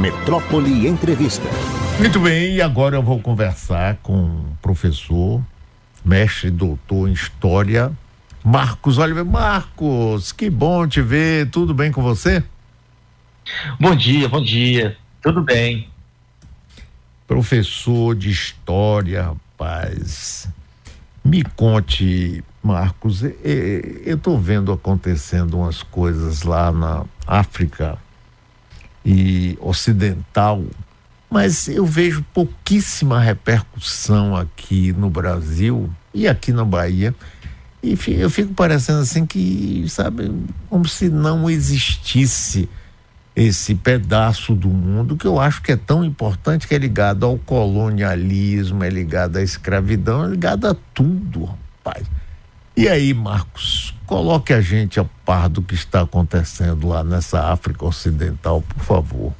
[0.00, 1.46] Metrópole Entrevista.
[1.98, 5.44] Muito bem, e agora eu vou conversar com o professor,
[6.02, 7.92] mestre doutor em História,
[8.42, 9.28] Marcos Oliveira.
[9.28, 12.42] Marcos, que bom te ver, tudo bem com você?
[13.78, 15.90] Bom dia, bom dia, tudo bem.
[17.28, 20.48] Professor de História, rapaz,
[21.22, 27.98] me conte, Marcos, eu estou vendo acontecendo umas coisas lá na África
[29.04, 30.64] e ocidental,
[31.30, 37.14] mas eu vejo pouquíssima repercussão aqui no Brasil e aqui na Bahia.
[37.82, 40.30] E eu fico parecendo assim que, sabe,
[40.68, 42.68] como se não existisse
[43.34, 47.38] esse pedaço do mundo que eu acho que é tão importante, que é ligado ao
[47.38, 52.06] colonialismo, é ligado à escravidão, é ligado a tudo, rapaz.
[52.76, 57.84] E aí, Marcos, coloque a gente a par do que está acontecendo lá nessa África
[57.84, 59.34] Ocidental, por favor.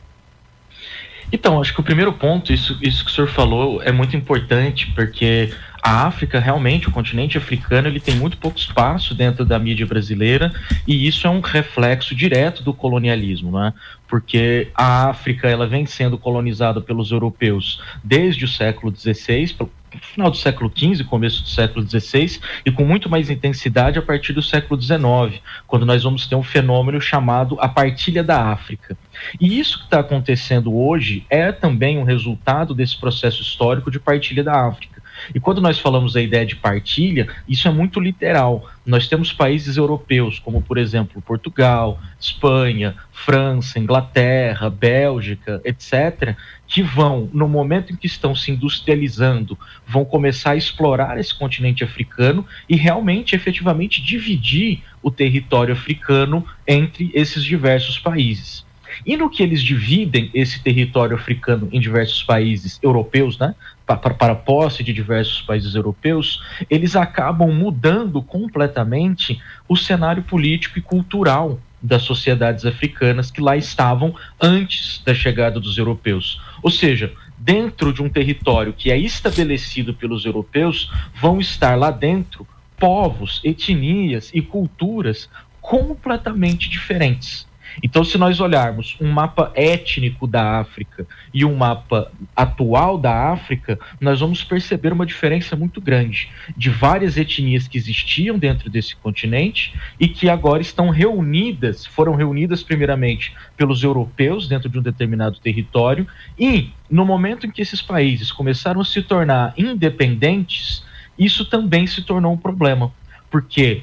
[1.33, 4.91] Então, acho que o primeiro ponto, isso, isso que o senhor falou, é muito importante,
[4.95, 9.87] porque a África, realmente, o continente africano, ele tem muito pouco espaço dentro da mídia
[9.87, 10.53] brasileira
[10.87, 13.73] e isso é um reflexo direto do colonialismo, né?
[14.07, 19.55] Porque a África, ela vem sendo colonizada pelos europeus desde o século XVI,
[19.99, 24.33] final do século XV, começo do século XVI, e com muito mais intensidade a partir
[24.33, 28.97] do século XIX, quando nós vamos ter um fenômeno chamado a partilha da África.
[29.41, 34.45] E isso que está acontecendo hoje é também um resultado desse processo histórico de partilha
[34.45, 35.00] da África.
[35.35, 38.69] E quando nós falamos a ideia de partilha, isso é muito literal.
[38.85, 47.29] Nós temos países europeus, como por exemplo Portugal, Espanha, França, Inglaterra, Bélgica, etc., que vão,
[47.33, 52.77] no momento em que estão se industrializando, vão começar a explorar esse continente africano e
[52.77, 58.65] realmente, efetivamente, dividir o território africano entre esses diversos países.
[59.05, 63.55] E no que eles dividem esse território africano em diversos países europeus, né,
[63.97, 70.83] para, para posse de diversos países europeus, eles acabam mudando completamente o cenário político e
[70.83, 76.41] cultural das sociedades africanas que lá estavam antes da chegada dos europeus.
[76.63, 82.47] Ou seja, dentro de um território que é estabelecido pelos europeus, vão estar lá dentro
[82.79, 85.29] povos, etnias e culturas
[85.61, 87.47] completamente diferentes.
[87.83, 93.79] Então, se nós olharmos um mapa étnico da África e um mapa atual da África,
[94.01, 99.75] nós vamos perceber uma diferença muito grande de várias etnias que existiam dentro desse continente
[99.99, 106.07] e que agora estão reunidas, foram reunidas primeiramente pelos europeus dentro de um determinado território
[106.39, 110.85] e no momento em que esses países começaram a se tornar independentes,
[111.19, 112.93] isso também se tornou um problema,
[113.31, 113.83] porque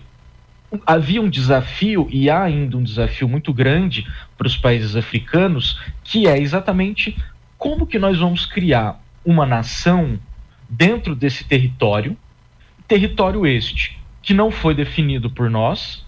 [0.86, 4.06] havia um desafio e há ainda um desafio muito grande
[4.38, 7.18] para os países africanos, que é exatamente
[7.58, 10.20] como que nós vamos criar uma nação
[10.70, 12.18] dentro desse território,
[12.88, 16.06] território este que não foi definido por nós,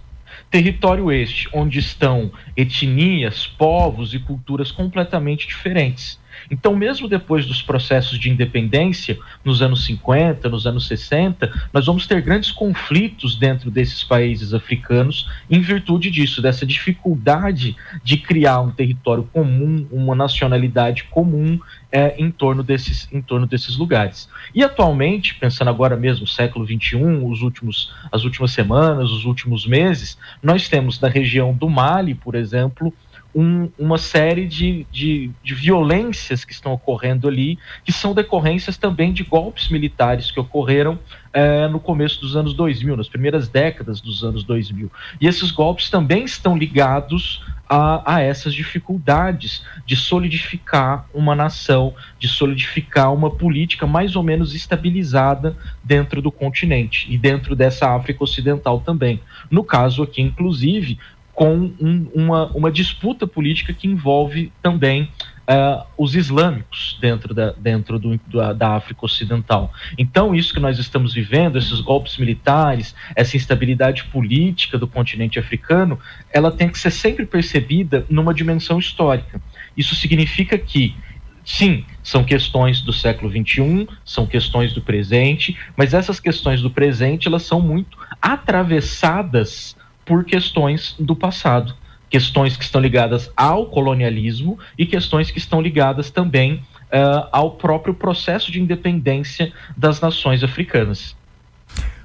[0.51, 6.19] território este onde estão etnias, povos e culturas completamente diferentes.
[6.49, 12.07] Então, mesmo depois dos processos de independência, nos anos 50, nos anos 60, nós vamos
[12.07, 18.71] ter grandes conflitos dentro desses países africanos em virtude disso, dessa dificuldade de criar um
[18.71, 21.59] território comum, uma nacionalidade comum
[21.91, 24.29] é, em, torno desses, em torno desses lugares.
[24.53, 30.17] E atualmente, pensando agora mesmo, século XXI, os últimos, as últimas semanas, os últimos meses,
[30.41, 32.93] nós temos na região do Mali, por exemplo,
[33.33, 39.13] um, uma série de, de, de, violências que estão ocorrendo ali, que são decorrências também
[39.13, 40.97] de golpes militares que ocorreram
[41.31, 44.91] é, no começo dos anos 2000, nas primeiras décadas dos anos 2000.
[45.21, 52.27] E esses golpes também estão ligados a, a essas dificuldades de solidificar uma nação, de
[52.27, 58.79] solidificar uma política mais ou menos estabilizada dentro do continente e dentro dessa África Ocidental
[58.79, 59.21] também.
[59.51, 60.97] No caso aqui, inclusive,
[61.39, 67.97] com um, uma, uma disputa política que envolve também uh, os islâmicos dentro, da, dentro
[67.97, 69.71] do, da, da, África Ocidental.
[69.97, 75.97] Então, isso que nós estamos vivendo, esses golpes militares, essa instabilidade política do continente africano,
[76.29, 79.41] ela tem que ser sempre percebida numa dimensão histórica.
[79.77, 80.93] Isso significa que
[81.41, 87.27] Sim, são questões do século XXI, são questões do presente, mas essas questões do presente
[87.27, 89.75] elas são muito atravessadas
[90.09, 91.75] por questões do passado,
[92.09, 97.93] questões que estão ligadas ao colonialismo e questões que estão ligadas também uh, ao próprio
[97.93, 101.15] processo de independência das nações africanas.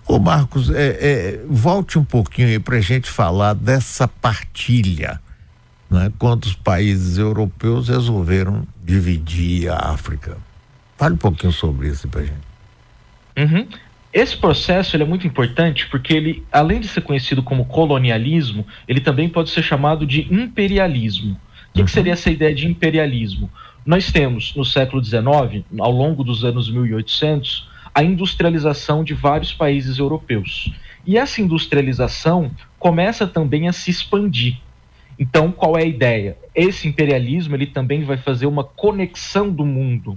[0.07, 5.19] Ô Marcos, é, é, volte um pouquinho aí para a gente falar dessa partilha
[5.89, 10.37] né, quando os países europeus resolveram dividir a África.
[10.99, 12.35] Fale um pouquinho sobre isso para gente.
[13.39, 13.67] Uhum.
[14.15, 19.29] Esse processo é muito importante porque ele, além de ser conhecido como colonialismo, ele também
[19.29, 21.33] pode ser chamado de imperialismo.
[21.33, 21.85] O que, uhum.
[21.85, 23.51] que seria essa ideia de imperialismo?
[23.85, 29.99] Nós temos no século XIX, ao longo dos anos 1800, a industrialização de vários países
[29.99, 30.73] europeus.
[31.05, 34.59] E essa industrialização começa também a se expandir.
[35.19, 36.39] Então, qual é a ideia?
[36.55, 40.17] Esse imperialismo ele também vai fazer uma conexão do mundo.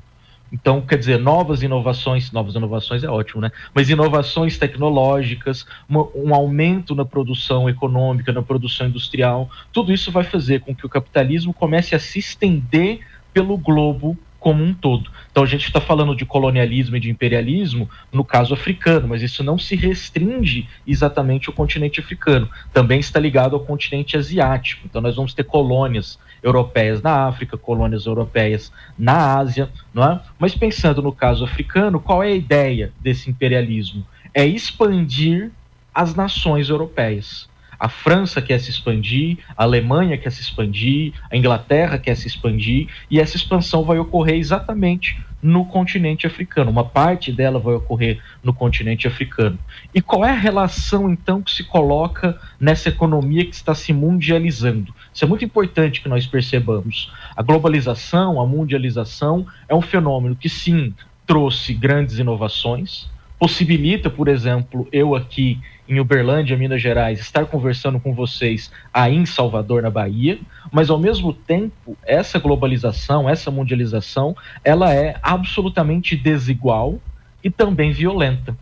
[0.52, 3.52] Então, quer dizer, novas inovações, novas inovações é ótimo, né?
[3.74, 10.24] Mas inovações tecnológicas, uma, um aumento na produção econômica, na produção industrial, tudo isso vai
[10.24, 13.00] fazer com que o capitalismo comece a se estender
[13.34, 15.12] pelo globo como um todo.
[15.32, 19.44] Então a gente está falando de colonialismo e de imperialismo no caso africano, mas isso
[19.44, 22.50] não se restringe exatamente ao continente africano.
[22.72, 24.84] Também está ligado ao continente asiático.
[24.86, 30.22] Então nós vamos ter colônias europeias na África, colônias europeias na Ásia, não é?
[30.38, 34.06] Mas pensando no caso africano, qual é a ideia desse imperialismo?
[34.34, 35.52] É expandir
[35.94, 37.50] as nações europeias.
[37.80, 42.88] A França quer se expandir, a Alemanha quer se expandir, a Inglaterra quer se expandir,
[43.10, 46.72] e essa expansão vai ocorrer exatamente no continente africano.
[46.72, 49.58] Uma parte dela vai ocorrer no continente africano.
[49.94, 54.94] E qual é a relação, então, que se coloca nessa economia que está se mundializando?
[55.14, 57.12] Isso é muito importante que nós percebamos.
[57.36, 60.94] A globalização, a mundialização, é um fenômeno que, sim,
[61.26, 63.08] trouxe grandes inovações,
[63.40, 69.26] possibilita, por exemplo, eu aqui em Uberlândia, Minas Gerais, estar conversando com vocês aí em
[69.26, 70.38] Salvador, na Bahia,
[70.72, 74.36] mas ao mesmo tempo, essa globalização, essa mundialização,
[74.66, 77.00] ela é absolutamente desigual
[77.44, 78.58] e também violenta.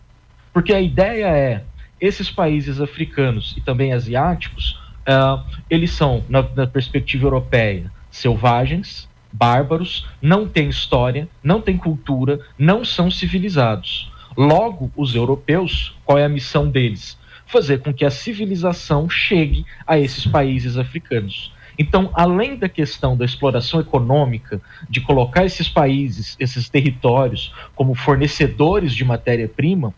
[0.53, 1.63] Porque a ideia é,
[1.99, 10.07] esses países africanos e também asiáticos, uh, eles são, na, na perspectiva europeia, selvagens, bárbaros,
[10.21, 14.11] não têm história, não têm cultura, não são civilizados.
[14.37, 17.17] Logo, os europeus, qual é a missão deles?
[17.45, 21.53] Fazer com que a civilização chegue a esses países africanos.
[21.77, 28.93] Então, além da questão da exploração econômica, de colocar esses países, esses territórios, como fornecedores
[28.93, 29.93] de matéria-prima,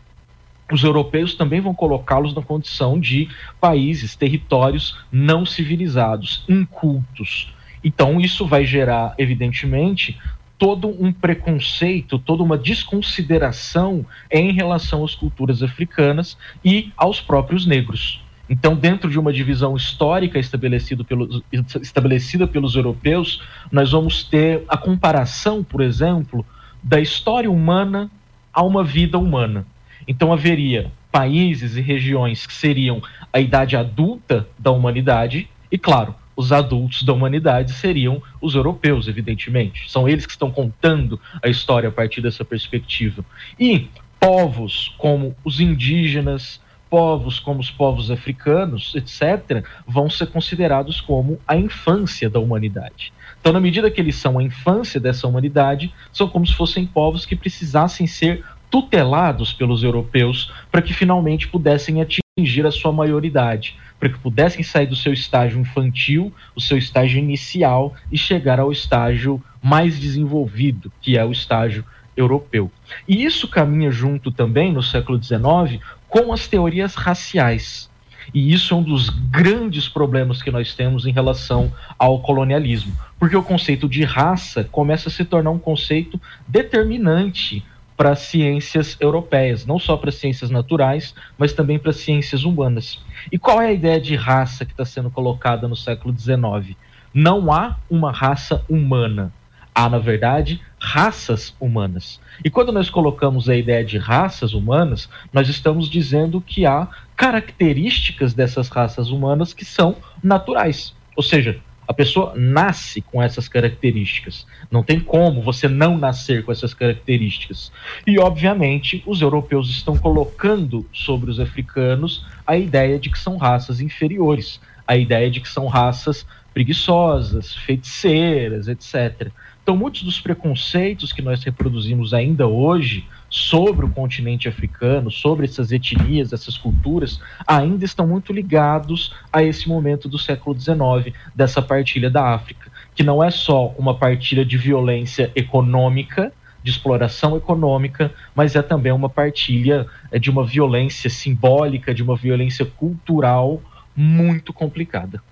[0.70, 3.28] os europeus também vão colocá-los na condição de
[3.60, 7.54] países, territórios não civilizados, incultos.
[7.82, 10.18] Então, isso vai gerar, evidentemente,
[10.58, 18.20] todo um preconceito, toda uma desconsideração em relação às culturas africanas e aos próprios negros.
[18.50, 21.42] Então, dentro de uma divisão histórica estabelecida pelos,
[21.80, 26.44] estabelecida pelos europeus, nós vamos ter a comparação, por exemplo,
[26.82, 28.10] da história humana
[28.52, 29.66] a uma vida humana.
[30.06, 33.02] Então, haveria países e regiões que seriam
[33.32, 39.90] a idade adulta da humanidade, e, claro, os adultos da humanidade seriam os europeus, evidentemente.
[39.90, 43.24] São eles que estão contando a história a partir dessa perspectiva.
[43.58, 43.88] E
[44.20, 51.56] povos como os indígenas, povos como os povos africanos, etc., vão ser considerados como a
[51.56, 53.12] infância da humanidade.
[53.40, 57.26] Então, na medida que eles são a infância dessa humanidade, são como se fossem povos
[57.26, 62.27] que precisassem ser tutelados pelos europeus para que finalmente pudessem atingir
[62.66, 67.94] a sua maioridade para que pudessem sair do seu estágio infantil, o seu estágio inicial
[68.12, 71.84] e chegar ao estágio mais desenvolvido, que é o estágio
[72.16, 72.70] europeu.
[73.06, 77.88] E isso caminha junto também no século XIX com as teorias raciais.
[78.34, 83.36] E isso é um dos grandes problemas que nós temos em relação ao colonialismo, porque
[83.36, 87.64] o conceito de raça começa a se tornar um conceito determinante
[87.98, 93.04] para ciências europeias, não só para ciências naturais, mas também para ciências humanas.
[93.32, 96.76] E qual é a ideia de raça que está sendo colocada no século XIX?
[97.12, 99.32] Não há uma raça humana.
[99.74, 102.20] Há, na verdade, raças humanas.
[102.44, 106.86] E quando nós colocamos a ideia de raças humanas, nós estamos dizendo que há
[107.16, 110.94] características dessas raças humanas que são naturais.
[111.16, 114.46] Ou seja, a pessoa nasce com essas características.
[114.70, 117.72] Não tem como você não nascer com essas características.
[118.06, 123.80] E, obviamente, os europeus estão colocando sobre os africanos a ideia de que são raças
[123.80, 129.30] inferiores, a ideia de que são raças preguiçosas, feiticeiras, etc.
[129.62, 135.70] Então, muitos dos preconceitos que nós reproduzimos ainda hoje sobre o continente africano, sobre essas
[135.70, 142.10] etnias, essas culturas, ainda estão muito ligados a esse momento do século XIX, dessa partilha
[142.10, 146.32] da África, que não é só uma partilha de violência econômica,
[146.62, 152.16] de exploração econômica, mas é também uma partilha é, de uma violência simbólica, de uma
[152.16, 153.62] violência cultural
[153.94, 155.22] muito complicada.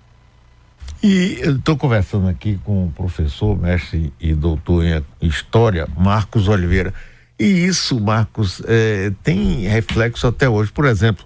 [1.03, 6.93] E estou conversando aqui com o professor, mestre e doutor em História, Marcos Oliveira.
[7.39, 10.71] E isso, Marcos, é, tem reflexo até hoje.
[10.71, 11.25] Por exemplo,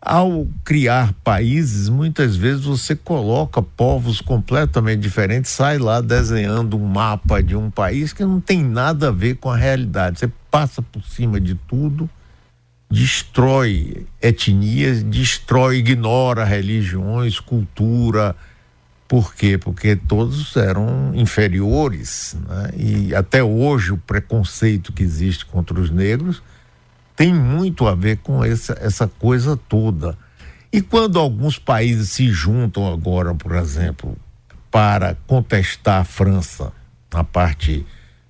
[0.00, 7.42] ao criar países, muitas vezes você coloca povos completamente diferentes, sai lá desenhando um mapa
[7.42, 10.20] de um país que não tem nada a ver com a realidade.
[10.20, 12.08] Você passa por cima de tudo,
[12.88, 18.36] destrói etnias, destrói, ignora religiões, cultura.
[19.08, 19.56] Por quê?
[19.56, 22.36] Porque todos eram inferiores.
[22.46, 22.70] Né?
[22.76, 26.42] E até hoje o preconceito que existe contra os negros
[27.16, 30.16] tem muito a ver com essa, essa coisa toda.
[30.70, 34.16] E quando alguns países se juntam agora, por exemplo,
[34.70, 36.70] para contestar a França,
[37.12, 37.86] na parte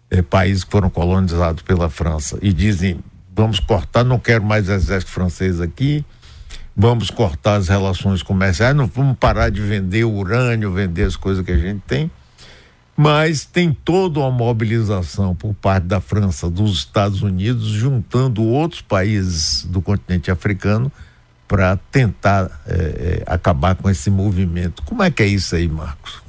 [0.09, 3.01] eh, países que foram colonizados pela França, e dizem:
[3.35, 6.05] vamos cortar, não quero mais exército francês aqui,
[6.79, 11.53] vamos cortar as relações comerciais, não vamos parar de vender urânio, vender as coisas que
[11.53, 12.11] a gente tem
[12.99, 19.65] mas tem toda uma mobilização por parte da França, dos Estados Unidos, juntando outros países
[19.65, 20.91] do continente africano
[21.47, 24.83] para tentar é, acabar com esse movimento.
[24.83, 26.21] Como é que é isso aí, Marcos?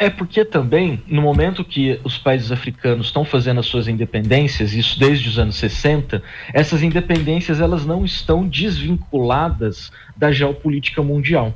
[0.00, 4.96] É porque também, no momento que os países africanos estão fazendo as suas independências, isso
[4.96, 6.22] desde os anos 60,
[6.54, 11.52] essas independências elas não estão desvinculadas da geopolítica mundial.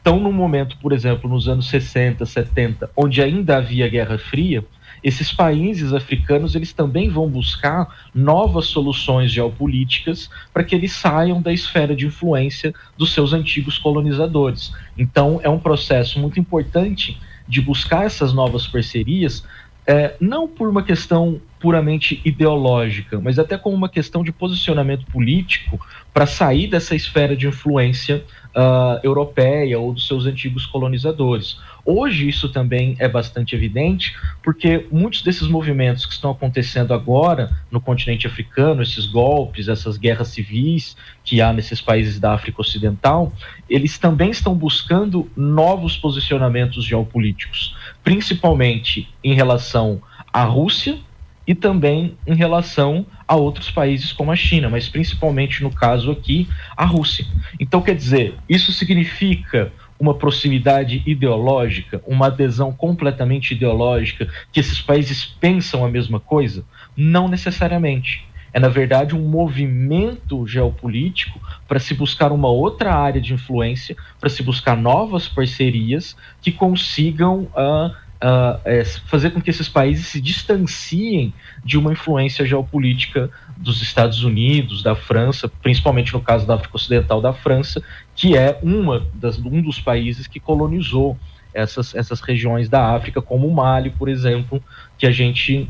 [0.00, 4.64] Então, no momento, por exemplo, nos anos 60, 70, onde ainda havia Guerra Fria,
[5.02, 11.52] esses países africanos eles também vão buscar novas soluções geopolíticas para que eles saiam da
[11.52, 14.72] esfera de influência dos seus antigos colonizadores.
[14.96, 19.44] Então, é um processo muito importante de buscar essas novas parcerias,
[19.86, 25.80] é, não por uma questão puramente ideológica, mas até como uma questão de posicionamento político
[26.12, 31.58] para sair dessa esfera de influência uh, europeia ou dos seus antigos colonizadores.
[31.84, 37.80] Hoje isso também é bastante evidente, porque muitos desses movimentos que estão acontecendo agora no
[37.80, 43.32] continente africano, esses golpes, essas guerras civis que há nesses países da África Ocidental,
[43.68, 50.00] eles também estão buscando novos posicionamentos geopolíticos, principalmente em relação
[50.32, 50.98] à Rússia,
[51.46, 56.48] e também em relação a outros países como a China, mas principalmente no caso aqui,
[56.76, 57.26] a Rússia.
[57.58, 65.24] Então, quer dizer, isso significa uma proximidade ideológica, uma adesão completamente ideológica, que esses países
[65.24, 66.64] pensam a mesma coisa?
[66.96, 68.26] Não necessariamente.
[68.52, 74.28] É, na verdade, um movimento geopolítico para se buscar uma outra área de influência, para
[74.28, 80.20] se buscar novas parcerias que consigam uh, uh, é, fazer com que esses países se
[80.20, 86.76] distanciem de uma influência geopolítica dos Estados Unidos, da França, principalmente no caso da África
[86.76, 87.82] Ocidental da França,
[88.14, 91.18] que é uma das, um dos países que colonizou
[91.52, 94.62] essas, essas regiões da África, como o Mali, por exemplo,
[94.96, 95.68] que a gente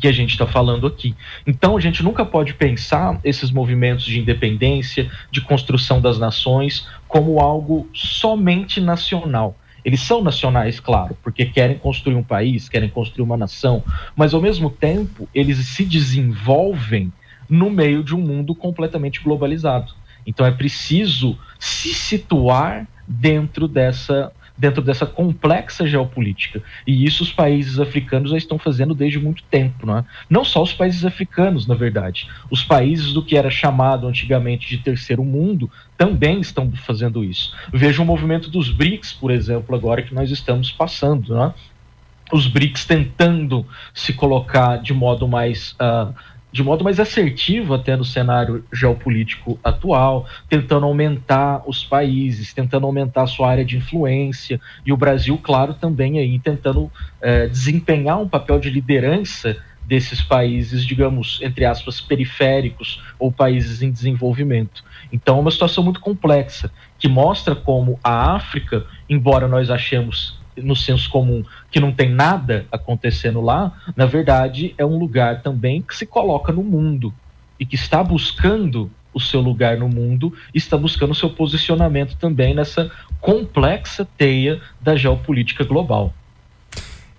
[0.00, 1.14] que a gente está falando aqui.
[1.46, 7.38] Então, a gente nunca pode pensar esses movimentos de independência, de construção das nações, como
[7.40, 9.54] algo somente nacional.
[9.84, 13.82] Eles são nacionais, claro, porque querem construir um país, querem construir uma nação,
[14.14, 17.12] mas ao mesmo tempo eles se desenvolvem
[17.48, 19.92] no meio de um mundo completamente globalizado.
[20.26, 26.62] Então é preciso se situar dentro dessa dentro dessa complexa geopolítica.
[26.86, 29.84] E isso os países africanos já estão fazendo desde muito tempo.
[29.84, 30.04] Não, é?
[30.30, 32.28] não só os países africanos, na verdade.
[32.48, 37.52] Os países do que era chamado antigamente de terceiro mundo também estão fazendo isso.
[37.72, 41.34] Veja o movimento dos BRICS, por exemplo, agora que nós estamos passando.
[41.34, 41.54] Não é?
[42.32, 45.72] Os BRICS tentando se colocar de modo mais.
[45.72, 46.14] Uh,
[46.52, 53.22] de modo mais assertivo até no cenário geopolítico atual, tentando aumentar os países, tentando aumentar
[53.22, 58.28] a sua área de influência, e o Brasil, claro, também aí tentando é, desempenhar um
[58.28, 64.84] papel de liderança desses países, digamos, entre aspas, periféricos ou países em desenvolvimento.
[65.12, 70.76] Então, é uma situação muito complexa, que mostra como a África, embora nós achemos no
[70.76, 75.96] senso comum que não tem nada acontecendo lá, na verdade é um lugar também que
[75.96, 77.12] se coloca no mundo
[77.58, 82.54] e que está buscando o seu lugar no mundo, está buscando o seu posicionamento também
[82.54, 82.90] nessa
[83.20, 86.14] complexa teia da geopolítica global.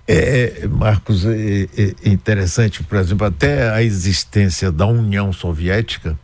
[0.07, 1.67] É, Marcos, é,
[2.03, 6.19] é interessante, por exemplo, até a existência da União Soviética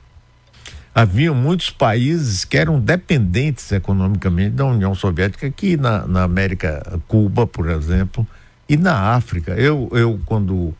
[1.01, 7.48] havia muitos países que eram dependentes economicamente da União Soviética, aqui na, na América, Cuba,
[7.48, 8.27] por exemplo,
[8.68, 9.53] e na África.
[9.53, 10.74] Eu, eu quando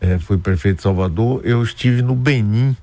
[0.00, 2.74] é, fui prefeito de Salvador, eu estive no Benin,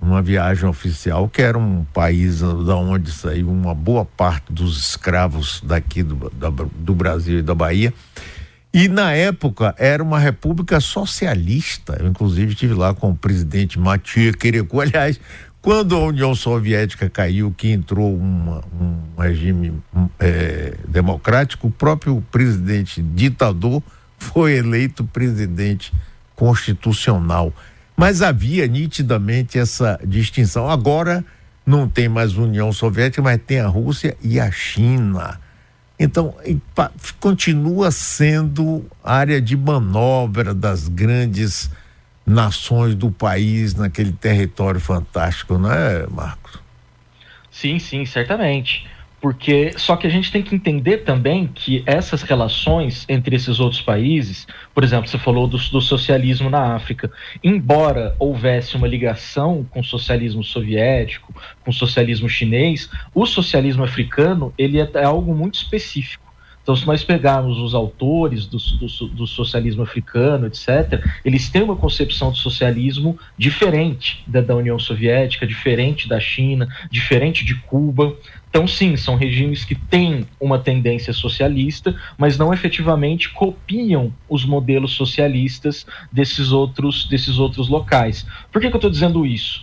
[0.00, 5.62] uma viagem oficial, que era um país da onde saiu uma boa parte dos escravos
[5.64, 7.94] daqui do, da, do Brasil e da Bahia.
[8.72, 11.96] E na época era uma república socialista.
[12.00, 14.80] Eu, inclusive, estive lá com o presidente Mathieu Quereco.
[14.80, 15.18] Aliás,
[15.64, 19.72] quando a União Soviética caiu, que entrou uma, um regime
[20.20, 23.82] é, democrático, o próprio presidente ditador
[24.18, 25.90] foi eleito presidente
[26.36, 27.50] constitucional.
[27.96, 30.68] Mas havia nitidamente essa distinção.
[30.68, 31.24] Agora
[31.64, 35.40] não tem mais União Soviética, mas tem a Rússia e a China.
[35.98, 36.34] Então,
[37.18, 41.70] continua sendo área de manobra das grandes
[42.26, 46.58] nações do país naquele território fantástico, não é, Marcos?
[47.50, 48.86] Sim, sim, certamente.
[49.20, 53.80] Porque só que a gente tem que entender também que essas relações entre esses outros
[53.80, 57.10] países, por exemplo, você falou do, do socialismo na África,
[57.42, 64.52] embora houvesse uma ligação com o socialismo soviético, com o socialismo chinês, o socialismo africano
[64.58, 66.23] ele é, é algo muito específico.
[66.64, 71.76] Então, se nós pegarmos os autores do, do, do, socialismo africano, etc., eles têm uma
[71.76, 78.16] concepção de socialismo diferente da, da União Soviética, diferente da China, diferente de Cuba.
[78.48, 84.92] Então, sim, são regimes que têm uma tendência socialista, mas não efetivamente copiam os modelos
[84.92, 88.26] socialistas desses outros, desses outros locais.
[88.50, 89.62] Por que, que eu estou dizendo isso?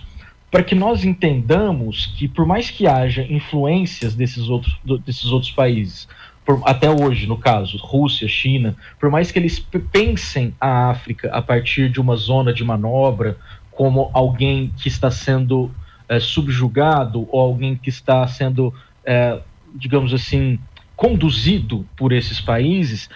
[0.52, 6.08] Para que nós entendamos que, por mais que haja influências desses outros, desses outros países,
[6.46, 9.60] por, até hoje, no caso, Rússia, China, por mais que eles
[9.92, 13.38] pensem a África a partir de uma zona de manobra,
[13.70, 15.72] como alguém que está sendo
[16.10, 18.74] é, subjugado ou alguém que está sendo,
[19.06, 19.40] é,
[19.74, 20.60] digamos assim,
[20.96, 23.10] conduzido por esses países,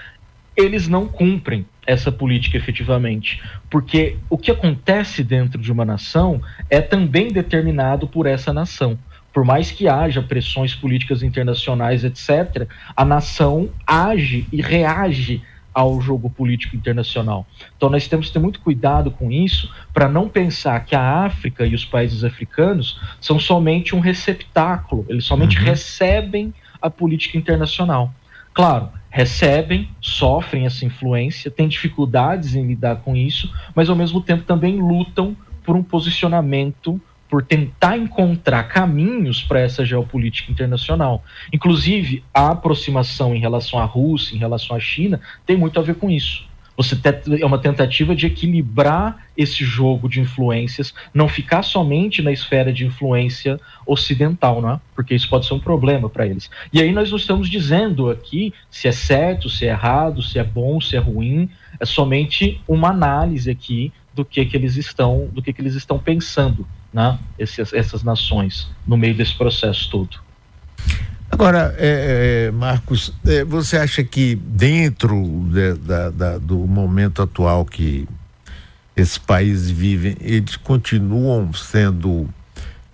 [0.56, 3.42] eles não cumprem essa política efetivamente.
[3.70, 8.98] Porque o que acontece dentro de uma nação é também determinado por essa nação
[9.36, 15.42] por mais que haja pressões políticas internacionais, etc., a nação age e reage
[15.74, 17.46] ao jogo político internacional.
[17.76, 21.66] Então nós temos que ter muito cuidado com isso para não pensar que a África
[21.66, 25.66] e os países africanos são somente um receptáculo, eles somente uhum.
[25.66, 28.14] recebem a política internacional.
[28.54, 34.44] Claro, recebem, sofrem essa influência, têm dificuldades em lidar com isso, mas ao mesmo tempo
[34.44, 37.02] também lutam por um posicionamento
[37.36, 41.22] por tentar encontrar caminhos para essa geopolítica internacional.
[41.52, 45.96] Inclusive, a aproximação em relação à Rússia, em relação à China, tem muito a ver
[45.96, 46.46] com isso.
[46.78, 46.98] Você
[47.42, 52.86] é uma tentativa de equilibrar esse jogo de influências, não ficar somente na esfera de
[52.86, 54.80] influência ocidental, não é?
[54.96, 56.50] Porque isso pode ser um problema para eles.
[56.72, 60.44] E aí nós não estamos dizendo aqui se é certo, se é errado, se é
[60.44, 61.50] bom, se é ruim.
[61.82, 66.00] É somente uma análise aqui do que, que eles estão, do que, que eles estão
[66.00, 70.18] pensando né, essas, essas nações no meio desse processo todo.
[71.30, 77.66] Agora, é, é, Marcos, é, você acha que dentro de, da, da, do momento atual
[77.66, 78.08] que
[78.96, 82.30] esses países vivem, eles continuam sendo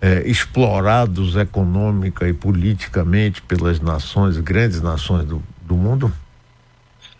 [0.00, 6.12] é, explorados econômica e politicamente pelas nações, grandes nações do, do mundo?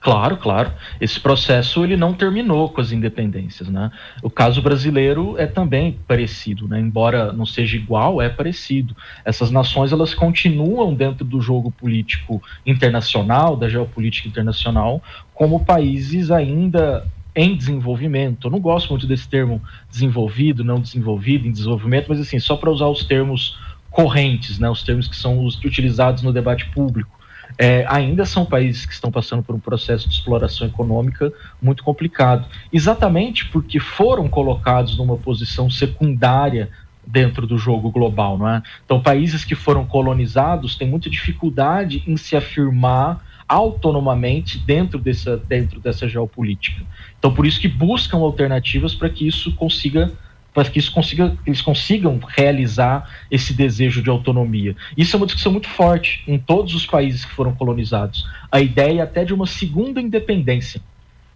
[0.02, 0.72] Claro, claro.
[1.00, 3.88] Esse processo ele não terminou com as independências, né?
[4.20, 6.80] O caso brasileiro é também parecido, né?
[6.80, 8.96] Embora não seja igual, é parecido.
[9.24, 15.00] Essas nações elas continuam dentro do jogo político internacional, da geopolítica internacional,
[15.32, 18.48] como países ainda em desenvolvimento.
[18.48, 22.72] Eu não gosto muito desse termo desenvolvido, não desenvolvido, em desenvolvimento, mas assim, só para
[22.72, 23.56] usar os termos
[23.88, 24.68] correntes, né?
[24.68, 27.21] Os termos que são os utilizados no debate público
[27.58, 32.46] é, ainda são países que estão passando por um processo de exploração econômica muito complicado.
[32.72, 36.70] Exatamente porque foram colocados numa posição secundária
[37.06, 38.62] dentro do jogo global, não é?
[38.84, 45.80] Então, países que foram colonizados têm muita dificuldade em se afirmar autonomamente dentro dessa, dentro
[45.80, 46.82] dessa geopolítica.
[47.18, 50.10] Então, por isso que buscam alternativas para que isso consiga
[50.54, 54.76] para que isso consiga, eles consigam realizar esse desejo de autonomia.
[54.96, 58.26] Isso é uma discussão muito forte em todos os países que foram colonizados.
[58.50, 60.80] A ideia até de uma segunda independência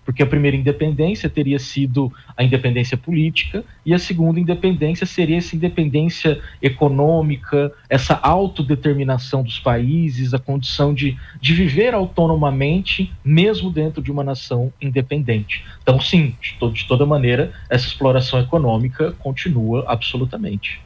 [0.06, 5.56] porque a primeira independência teria sido a independência política e a segunda independência seria essa
[5.56, 14.12] independência econômica, essa autodeterminação dos países, a condição de, de viver autonomamente, mesmo dentro de
[14.12, 15.64] uma nação independente.
[15.82, 20.80] Então, sim, de, to de toda maneira, essa exploração econômica continua absolutamente.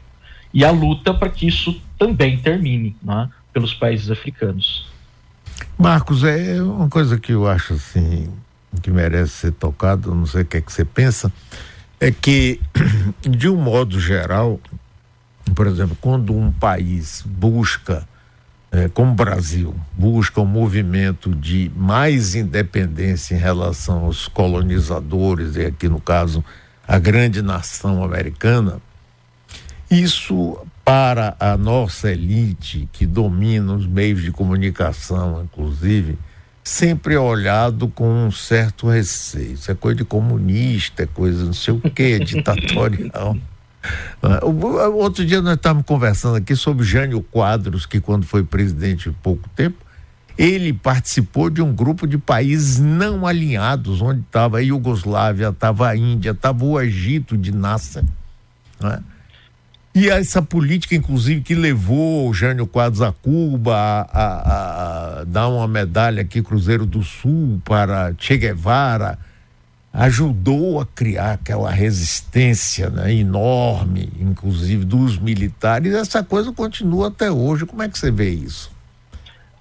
[0.52, 4.88] E a luta para que isso também termine né, pelos países africanos.
[5.78, 8.30] Marcos, é uma coisa que eu acho assim
[8.82, 11.32] que merece ser tocado, não sei o que é que você pensa,
[11.98, 12.60] é que,
[13.22, 14.60] de um modo geral,
[15.54, 18.06] por exemplo, quando um país busca,
[18.72, 25.66] é, como o Brasil, busca um movimento de mais independência em relação aos colonizadores, e
[25.66, 26.44] aqui no caso
[26.86, 28.80] a grande nação americana,
[29.90, 36.18] isso para a nossa elite que domina os meios de comunicação, inclusive,
[36.62, 39.54] sempre é olhado com um certo receio.
[39.54, 43.36] Isso é coisa de comunista, é coisa não sei o quê, ditatorial.
[44.94, 49.48] Outro dia nós estávamos conversando aqui sobre Jânio Quadros, que quando foi presidente há pouco
[49.50, 49.78] tempo,
[50.36, 55.96] ele participou de um grupo de países não alinhados, onde estava a Iugoslávia, estava a
[55.96, 58.04] Índia, estava o Egito de Nasser.
[58.80, 59.02] Né?
[59.92, 65.48] E essa política, inclusive, que levou o Jânio Quadros a Cuba a, a, a, dar
[65.48, 69.18] uma medalha aqui, Cruzeiro do Sul, para Che Guevara,
[69.92, 75.92] ajudou a criar aquela resistência né, enorme, inclusive dos militares.
[75.92, 77.66] Essa coisa continua até hoje.
[77.66, 78.70] Como é que você vê isso?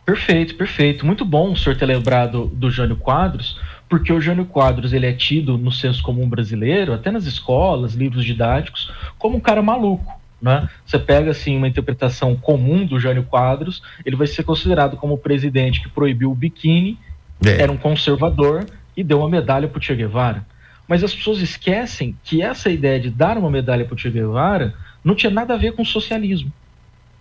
[0.05, 1.05] Perfeito, perfeito.
[1.07, 5.13] Muito bom o senhor ter lembrado do Jânio Quadros, porque o Jânio Quadros ele é
[5.13, 10.18] tido no senso comum brasileiro, até nas escolas, livros didáticos, como um cara maluco.
[10.41, 10.69] Né?
[10.85, 15.17] Você pega assim uma interpretação comum do Jânio Quadros, ele vai ser considerado como o
[15.17, 16.97] presidente que proibiu o biquíni,
[17.45, 17.61] é.
[17.61, 20.45] era um conservador e deu uma medalha para o Che Guevara.
[20.87, 24.73] Mas as pessoas esquecem que essa ideia de dar uma medalha para o Che Guevara
[25.03, 26.51] não tinha nada a ver com socialismo.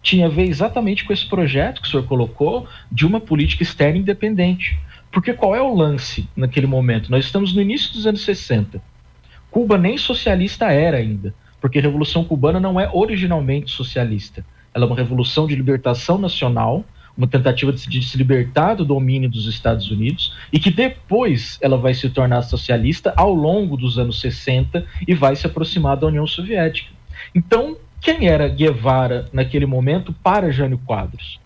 [0.01, 3.99] Tinha a ver exatamente com esse projeto que o senhor colocou de uma política externa
[3.99, 4.79] independente.
[5.11, 7.11] Porque qual é o lance naquele momento?
[7.11, 8.81] Nós estamos no início dos anos 60.
[9.51, 14.45] Cuba nem socialista era ainda porque a Revolução Cubana não é originalmente socialista.
[14.73, 16.85] Ela é uma revolução de libertação nacional,
[17.17, 21.93] uma tentativa de, se libertar do domínio dos Estados Unidos, e que depois ela vai
[21.95, 26.93] se tornar socialista ao longo dos anos 60 e vai se aproximar da União Soviética.
[27.35, 31.41] Então, quem era Guevara naquele momento para Jânio Quadros?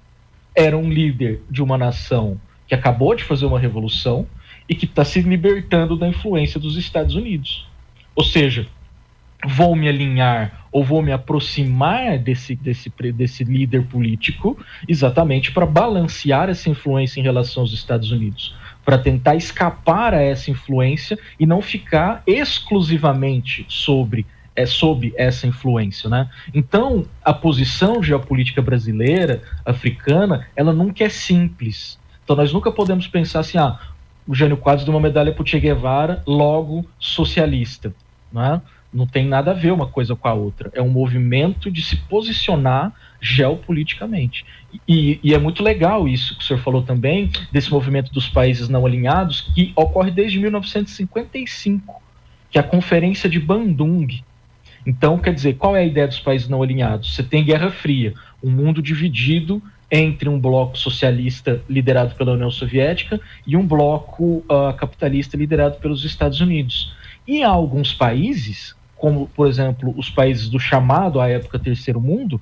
[0.54, 4.26] Era um líder de uma nação que acabou de fazer uma revolução
[4.68, 7.66] e que está se libertando da influência dos Estados Unidos.
[8.14, 8.66] Ou seja,
[9.46, 14.56] vou me alinhar ou vou me aproximar desse, desse, desse líder político
[14.88, 20.50] exatamente para balancear essa influência em relação aos Estados Unidos, para tentar escapar a essa
[20.50, 26.28] influência e não ficar exclusivamente sobre é sob essa influência, né?
[26.52, 31.98] Então, a posição geopolítica brasileira, africana, ela nunca é simples.
[32.22, 33.78] Então, nós nunca podemos pensar assim, ah,
[34.26, 37.94] o Jânio Quadros deu uma medalha para o Che Guevara, logo socialista,
[38.30, 38.60] né?
[38.92, 40.70] Não tem nada a ver uma coisa com a outra.
[40.74, 44.44] É um movimento de se posicionar geopoliticamente.
[44.86, 48.68] E, e, é muito legal isso que o senhor falou também, desse movimento dos países
[48.68, 52.02] não alinhados, que ocorre desde 1955,
[52.50, 54.22] que é a Conferência de Bandung.
[54.84, 57.14] Então, quer dizer, qual é a ideia dos países não alinhados?
[57.14, 63.20] Você tem Guerra Fria, um mundo dividido entre um bloco socialista liderado pela União Soviética
[63.46, 66.94] e um bloco uh, capitalista liderado pelos Estados Unidos.
[67.28, 72.40] E em alguns países, como, por exemplo, os países do chamado à época Terceiro Mundo,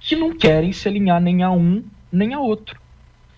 [0.00, 2.80] que não querem se alinhar nem a um nem a outro,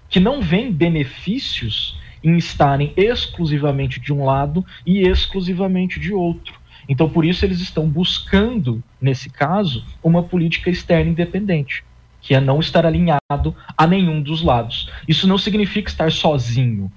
[0.09, 6.55] que não veem benefícios em estarem exclusivamente de um lado e exclusivamente de outro.
[6.89, 11.83] Então, por isso, eles estão buscando, nesse caso, uma política externa independente,
[12.21, 14.89] que é não estar alinhado a nenhum dos lados.
[15.09, 16.93] Isso não significa estar sozinho.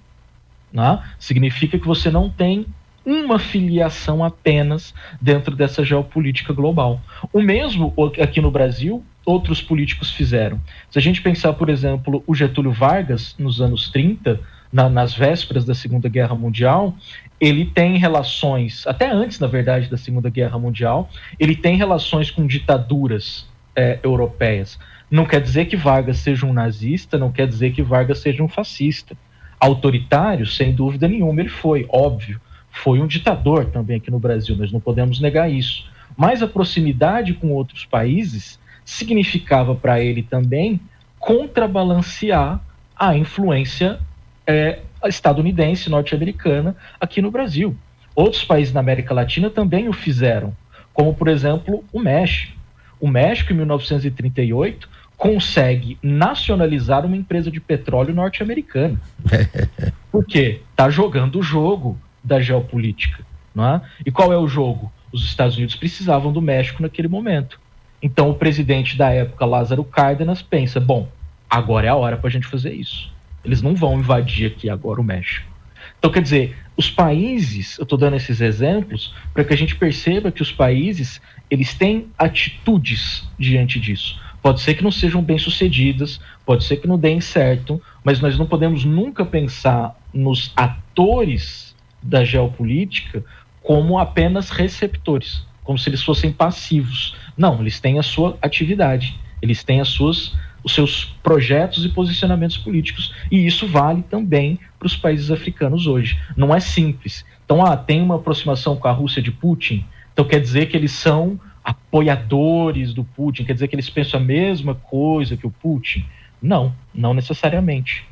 [0.72, 1.02] Né?
[1.18, 2.68] Significa que você não tem
[3.06, 7.00] uma filiação apenas dentro dessa geopolítica global.
[7.32, 10.60] O mesmo aqui no Brasil, outros políticos fizeram.
[10.90, 14.40] Se a gente pensar, por exemplo, o Getúlio Vargas, nos anos 30,
[14.74, 16.96] na, nas vésperas da Segunda Guerra Mundial,
[17.40, 22.48] ele tem relações, até antes, na verdade, da Segunda Guerra Mundial, ele tem relações com
[22.48, 24.80] ditaduras é, europeias.
[25.12, 28.48] Não quer dizer que Vargas seja um nazista, não quer dizer que Vargas seja um
[28.48, 29.16] fascista.
[29.60, 32.40] Autoritário, sem dúvida nenhuma, ele foi, óbvio
[32.76, 35.90] foi um ditador também aqui no Brasil, nós não podemos negar isso.
[36.16, 40.80] Mas a proximidade com outros países significava para ele também
[41.18, 42.62] contrabalancear
[42.96, 44.00] a influência
[44.46, 47.76] é, estadunidense, norte-americana aqui no Brasil.
[48.16, 50.56] Outros países na América Latina também o fizeram,
[50.94, 52.54] como por exemplo o México.
[53.00, 59.00] O México, em 1938, consegue nacionalizar uma empresa de petróleo norte-americana.
[60.12, 60.62] Por quê?
[60.72, 63.24] Está jogando o jogo da geopolítica.
[63.54, 63.82] Não é?
[64.06, 64.92] E qual é o jogo?
[65.12, 67.60] Os Estados Unidos precisavam do México naquele momento.
[68.02, 71.08] Então o presidente da época, Lázaro Cárdenas, pensa: bom,
[71.50, 73.14] agora é a hora para a gente fazer isso.
[73.44, 75.56] Eles não vão invadir aqui agora o México.
[75.98, 80.32] Então, quer dizer, os países, eu estou dando esses exemplos para que a gente perceba
[80.32, 84.20] que os países eles têm atitudes diante disso.
[84.42, 88.38] Pode ser que não sejam bem sucedidas, pode ser que não deem certo, mas nós
[88.38, 91.75] não podemos nunca pensar nos atores
[92.06, 93.24] da geopolítica
[93.62, 97.16] como apenas receptores, como se eles fossem passivos.
[97.36, 102.58] Não, eles têm a sua atividade, eles têm as suas os seus projetos e posicionamentos
[102.58, 103.14] políticos.
[103.30, 106.20] E isso vale também para os países africanos hoje.
[106.36, 107.24] Não é simples.
[107.46, 110.92] Então, ah, tem uma aproximação com a Rússia de Putin, então quer dizer que eles
[110.92, 116.04] são apoiadores do Putin, quer dizer que eles pensam a mesma coisa que o Putin?
[116.42, 118.04] Não, não necessariamente.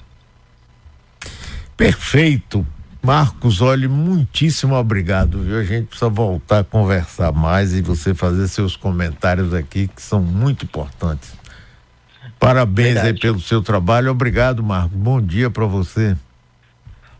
[1.75, 2.65] Perfeito.
[3.05, 5.59] Marcos, olhe, muitíssimo obrigado, viu?
[5.59, 10.21] A gente precisa voltar a conversar mais e você fazer seus comentários aqui que são
[10.21, 11.35] muito importantes.
[12.39, 13.07] Parabéns Verdade.
[13.07, 14.09] aí pelo seu trabalho.
[14.09, 14.97] Obrigado, Marcos.
[14.97, 16.15] Bom dia para você.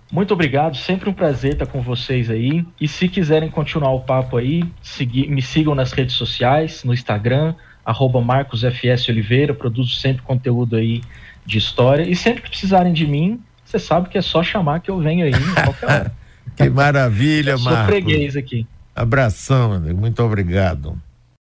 [0.10, 2.66] Muito obrigado, sempre um prazer estar com vocês aí.
[2.80, 7.56] E se quiserem continuar o papo aí, seguir, me sigam nas redes sociais, no Instagram,
[7.84, 11.02] arroba MarcosFS Oliveira, produzo sempre conteúdo aí
[11.46, 12.10] de história.
[12.10, 13.42] E sempre que precisarem de mim,
[13.74, 15.32] você sabe que é só chamar que eu venho aí
[15.64, 16.16] qualquer hora.
[16.56, 17.74] que maravilha, Marcos.
[17.74, 18.68] Sou freguês aqui.
[18.96, 20.00] Abração, amigo.
[20.00, 20.96] Muito obrigado.